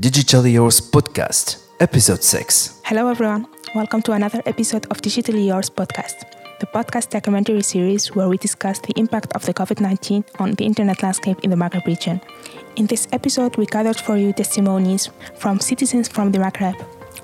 [0.00, 2.80] Digitally Yours Podcast, Episode 6.
[2.84, 3.46] Hello, everyone.
[3.74, 6.24] Welcome to another episode of Digitally Yours Podcast,
[6.58, 10.64] the podcast documentary series where we discuss the impact of the COVID 19 on the
[10.64, 12.20] internet landscape in the Maghreb region.
[12.76, 16.74] In this episode, we gathered for you testimonies from citizens from the Maghreb.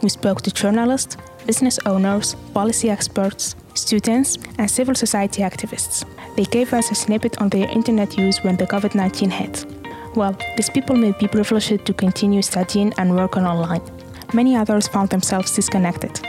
[0.02, 1.16] We spoke to journalists,
[1.46, 6.04] business owners, policy experts, students, and civil society activists.
[6.36, 9.79] They gave us a snippet on their internet use when the COVID 19 hit.
[10.14, 13.82] Well, these people may be privileged to continue studying and working online.
[14.32, 16.20] Many others found themselves disconnected.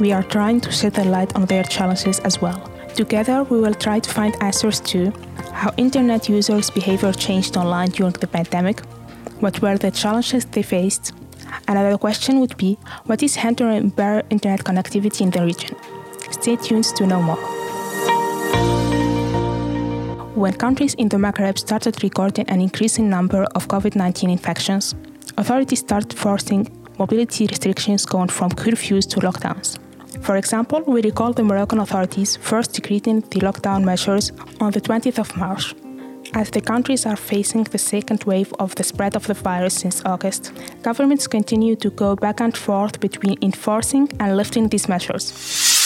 [0.00, 2.70] We are trying to shed a light on their challenges as well.
[2.94, 5.12] Together, we will try to find answers to
[5.52, 8.80] how internet users' behavior changed online during the pandemic,
[9.40, 11.12] what were the challenges they faced.
[11.68, 15.76] Another question would be what is hindering better internet connectivity in the region?
[16.30, 17.53] Stay tuned to know more.
[20.34, 24.92] When countries in the Maghreb started recording an increasing number of COVID 19 infections,
[25.38, 26.66] authorities started forcing
[26.98, 29.78] mobility restrictions going from curfews to lockdowns.
[30.22, 35.20] For example, we recall the Moroccan authorities first decreeing the lockdown measures on the 20th
[35.20, 35.72] of March.
[36.34, 40.02] As the countries are facing the second wave of the spread of the virus since
[40.04, 45.83] August, governments continue to go back and forth between enforcing and lifting these measures.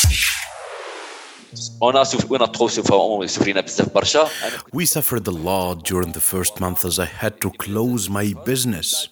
[4.72, 9.08] We suffered a lot during the first month as I had to close my business.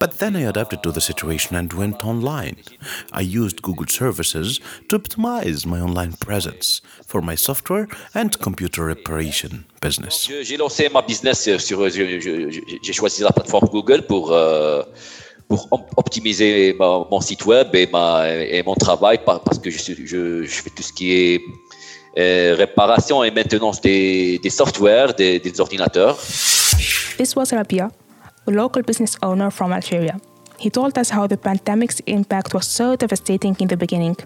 [0.00, 2.56] But then I adapted to the situation and went online.
[3.12, 9.64] I used Google services to optimize my online presence for my software and computer reparation
[9.80, 10.28] business.
[10.42, 14.82] J'ai lancé ma business sur j'ai choisi la plateforme Google pour euh,
[15.48, 20.42] pour optimiser ma, mon site web et, ma, et mon travail parce que je, je,
[20.44, 21.40] je fais tout ce qui est
[22.18, 26.18] Euh, réparation et maintenance des, des softwares, des, des ordinateurs.
[27.16, 27.90] This was Rabia,
[28.46, 30.20] a local business owner from Algeria.
[30.58, 34.16] He told us how the pandemic's impact was so devastating in the beginning,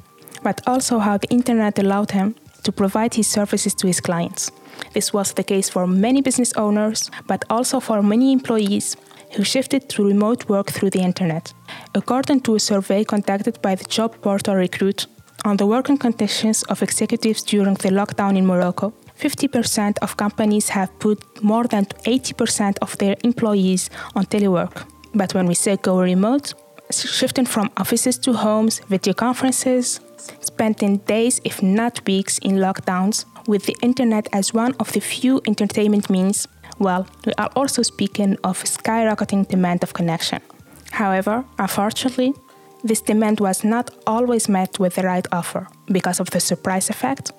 [0.43, 4.51] but also how the internet allowed him to provide his services to his clients.
[4.93, 8.97] This was the case for many business owners, but also for many employees
[9.37, 11.55] who shifted to remote work through the internet.
[11.95, 15.07] According to a survey conducted by the job portal ReKrute
[15.47, 20.91] on the working conditions of executives during the lockdown in Morocco, 50% of companies have
[20.99, 24.85] put more than 80% of their employees on telework.
[25.15, 26.53] But when we say go remote,
[26.91, 30.01] shifting from offices to homes, video conferences,
[30.41, 35.41] spending days, if not weeks, in lockdowns, with the internet as one of the few
[35.47, 40.41] entertainment means, well, we are also speaking of skyrocketing demand of connection.
[40.91, 42.35] However, unfortunately,
[42.85, 47.33] this demand was not always met with the right offer because of the surprise effect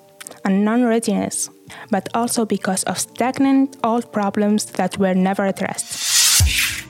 [0.46, 1.50] and non readiness,
[1.92, 6.86] but also because of stagnant old problems that were never addressed.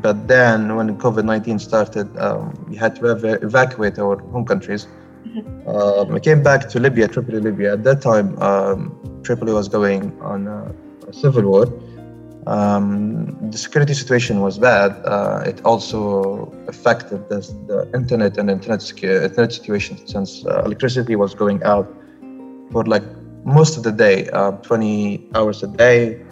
[0.00, 4.86] But then, when COVID 19 started, um, we had to ev- evacuate our home countries.
[5.66, 7.72] Um, I came back to Libya, Tripoli, Libya.
[7.74, 10.74] At that time, um, Tripoli was going on a,
[11.08, 11.66] a civil war.
[12.48, 14.92] Um, the security situation was bad.
[15.04, 21.14] Uh, it also affected the, the internet and internet, secu- internet situation since uh, electricity
[21.14, 21.86] was going out
[22.72, 23.04] for like
[23.44, 26.22] most of the day, uh, 20 hours a day.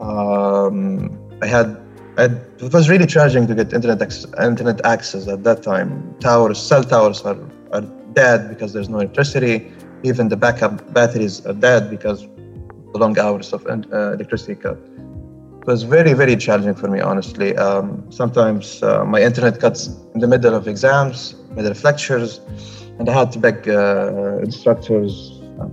[0.00, 1.80] Um, I had,
[2.18, 6.16] it was really challenging to get internet access, internet access at that time.
[6.18, 7.38] Towers, cell towers are,
[7.70, 7.82] are
[8.12, 9.70] dead because there's no electricity.
[10.02, 12.26] Even the backup batteries are dead because
[12.92, 14.78] the long hours of uh, electricity cut.
[15.64, 17.56] It was very, very challenging for me, honestly.
[17.56, 22.38] Um, sometimes uh, my internet cuts in the middle of exams, middle of lectures,
[22.98, 25.64] and I had to beg uh, instructors uh,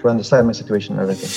[0.00, 1.30] to understand my situation and everything.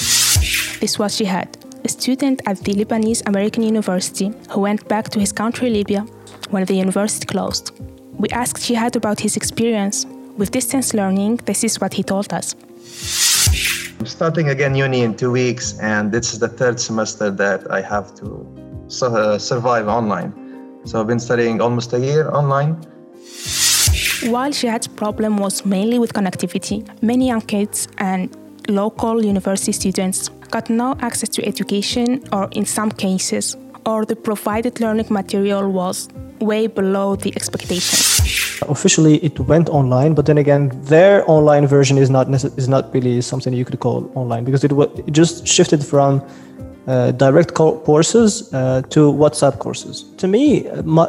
[0.82, 1.48] This was Jihad,
[1.86, 6.02] a student at the Lebanese American University who went back to his country, Libya,
[6.50, 7.72] when the university closed.
[8.20, 10.06] We asked Jihad about his experience.
[10.36, 12.56] With distance learning, this is what he told us.
[14.06, 17.82] I'm starting again uni in two weeks, and this is the third semester that I
[17.82, 18.46] have to
[18.88, 20.32] su- uh, survive online.
[20.84, 22.74] So I've been studying almost a year online.
[24.30, 28.30] While Jihad's problem was mainly with connectivity, many young kids and
[28.70, 33.58] local university students got no access to education, or in some cases,
[33.88, 36.10] or the provided learning material was
[36.40, 38.15] way below the expectations.
[38.70, 42.94] Officially, it went online, but then again, their online version is not necess- is not
[42.94, 46.22] really something you could call online because it, wa- it just shifted from
[46.88, 50.04] uh, direct co- courses uh, to WhatsApp courses.
[50.18, 51.08] To me, uh, my,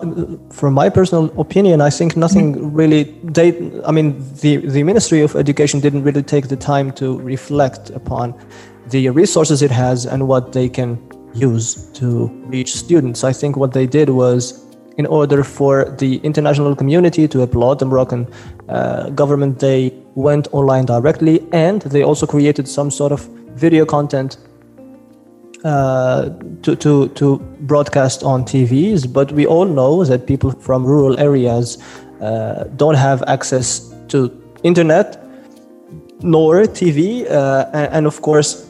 [0.50, 3.04] from my personal opinion, I think nothing really.
[3.24, 3.48] They,
[3.84, 8.34] I mean, the the Ministry of Education didn't really take the time to reflect upon
[8.88, 10.98] the resources it has and what they can
[11.34, 13.24] use to reach students.
[13.24, 14.65] I think what they did was
[14.98, 18.26] in order for the international community to applaud the Moroccan
[18.68, 24.38] uh, government, they went online directly and they also created some sort of video content
[25.64, 26.30] uh,
[26.62, 29.12] to, to, to broadcast on TVs.
[29.12, 31.82] But we all know that people from rural areas
[32.20, 34.30] uh, don't have access to
[34.62, 35.22] internet
[36.22, 37.30] nor TV.
[37.30, 38.68] Uh, and, and, of course,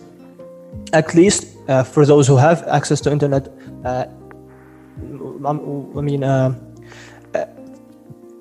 [0.92, 3.48] at least uh, for those who have access to internet,
[3.84, 4.06] uh,
[5.46, 6.54] I mean, uh,
[7.34, 7.44] uh,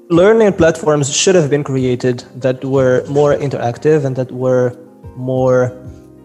[0.09, 4.75] learning platforms should have been created that were more interactive and that were
[5.15, 5.71] more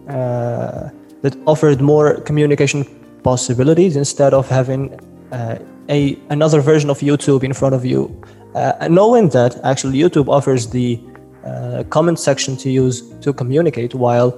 [0.09, 0.89] uh,
[1.21, 2.85] that offered more communication
[3.23, 4.99] possibilities instead of having
[5.31, 5.57] uh,
[5.89, 8.09] a another version of YouTube in front of you.
[8.55, 10.99] Uh, knowing that actually YouTube offers the
[11.45, 14.31] uh, comment section to use to communicate, while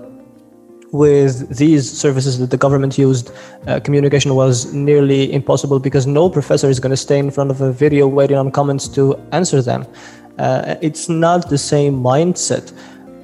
[0.93, 3.31] with these services that the government used,
[3.67, 7.59] uh, communication was nearly impossible because no professor is going to stay in front of
[7.61, 9.85] a video waiting on comments to answer them.
[10.37, 12.71] Uh, it's not the same mindset.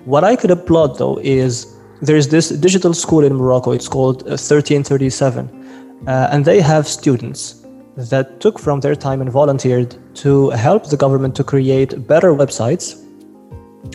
[0.05, 3.71] What I could applaud though is there's this digital school in Morocco.
[3.71, 5.47] It's called 1337,
[6.07, 7.65] uh, uh, and they have students
[7.97, 13.05] that took from their time and volunteered to help the government to create better websites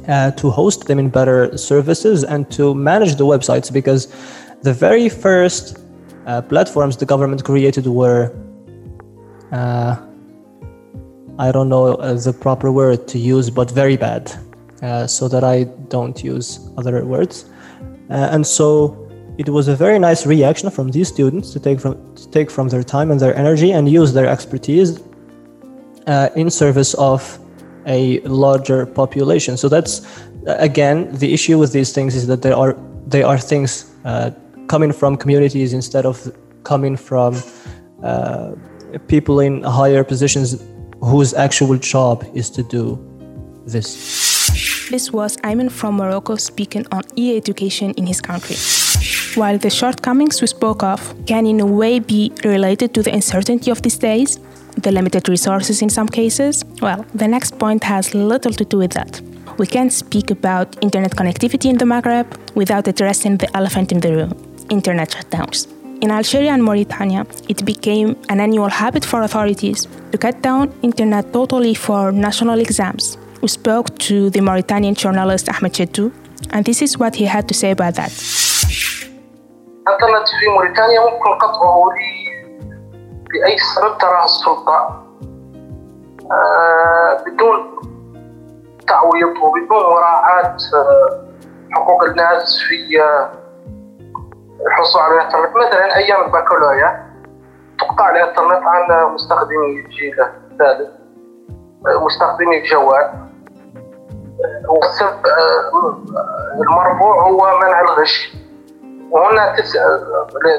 [0.08, 4.12] uh, to host them in better services and to manage the websites because
[4.62, 5.78] the very first
[6.26, 8.32] uh, platforms the government created were
[9.52, 9.96] uh,
[11.38, 14.32] I don't know uh, the proper word to use, but very bad,
[14.82, 17.44] uh, so that I don't use other words.
[18.10, 19.00] Uh, and so
[19.38, 22.68] it was a very nice reaction from these students to take from to take from
[22.68, 25.00] their time and their energy and use their expertise
[26.36, 27.38] in service of
[27.86, 29.56] a larger population.
[29.56, 30.06] So that's
[30.46, 32.76] again the issue with these things is that there are
[33.06, 34.31] they are things uh,
[34.66, 36.32] coming from communities instead of
[36.64, 37.42] coming from
[38.02, 38.52] uh,
[39.08, 40.62] people in higher positions
[41.00, 42.98] whose actual job is to do
[43.66, 44.88] this.
[44.90, 48.56] This was Ayman from Morocco speaking on e-education in his country.
[49.34, 53.70] While the shortcomings we spoke of can in a way be related to the uncertainty
[53.70, 54.38] of these days,
[54.76, 56.65] the limited resources in some cases?
[56.81, 59.21] Well, the next point has little to do with that.
[59.59, 64.12] We can't speak about internet connectivity in the Maghreb without addressing the elephant in the
[64.17, 64.32] room
[64.71, 65.69] internet shutdowns.
[66.03, 71.32] In Algeria and Mauritania, it became an annual habit for authorities to cut down internet
[71.32, 73.17] totally for national exams.
[73.43, 76.12] We spoke to the Mauritanian journalist Ahmed Chedou,
[76.50, 78.12] and this is what he had to say about that.
[83.34, 85.04] بأي سبب تراها السلطة.
[86.32, 87.75] آه، بدون
[88.88, 91.25] تعويض وبدون مراعاة آه،
[91.70, 93.31] حقوق الناس في آه،
[94.66, 95.56] الحصول على الإنترنت.
[95.56, 97.06] مثلا أيام البكالوريا
[97.78, 100.90] تقطع الإنترنت عن مستخدمي الجيل الثالث
[102.04, 103.10] مستخدمي الجوال.
[104.69, 105.26] والسبب
[106.60, 108.37] المرفوع هو منع الغش.
[109.10, 109.56] وهنا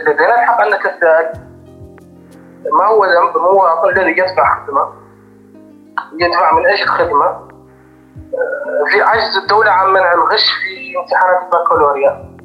[0.07, 1.44] لدينا الحق أن نتساءل.
[2.71, 4.93] ما هو ذنب المواطن الذي يدفع خدمة.
[6.19, 7.25] يدفع من أجل خدمة.
[7.25, 12.35] آه، في عجز الدولة عن منع الغش في امتحانات البكالوريا.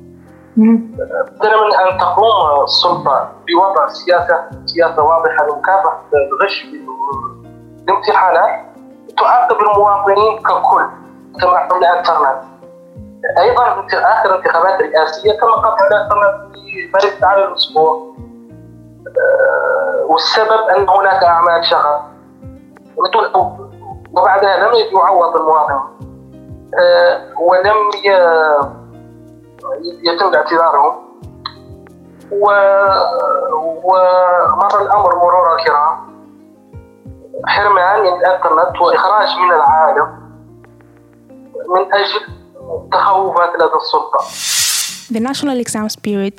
[1.41, 6.81] بدلا من أن تقوم السلطة بوضع سياسة سياسة واضحة لمكافحة الغش في
[7.89, 8.67] الامتحانات.
[9.19, 10.85] تعاقب المواطنين ككل
[11.41, 12.43] كما في الإنترنت.
[13.39, 18.15] أيضا آخر انتخابات رئاسيه تم قطع الانترنت في على الأسبوع.
[19.07, 19.80] آه،
[20.11, 22.01] والسبب أن هناك أعمال شغب
[24.13, 25.81] وبعدها لم يعوض المواطن.
[26.83, 27.77] آه، ولم
[30.05, 30.95] يتم اعتذارهم
[33.83, 35.97] ومر الأمر مرور الكرام.
[37.47, 40.09] حرمان من الإنترنت وإخراج من العالم
[41.77, 42.21] من أجل
[42.93, 44.21] تخوفات لدى السلطة.
[45.13, 46.35] The national exams period